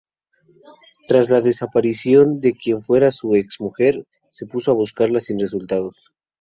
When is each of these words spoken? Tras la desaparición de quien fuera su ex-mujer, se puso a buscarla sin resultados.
Tras 1.07 1.29
la 1.29 1.41
desaparición 1.41 2.39
de 2.39 2.53
quien 2.53 2.81
fuera 2.81 3.11
su 3.11 3.35
ex-mujer, 3.35 4.07
se 4.31 4.47
puso 4.47 4.71
a 4.71 4.73
buscarla 4.73 5.19
sin 5.19 5.37
resultados. 5.39 6.11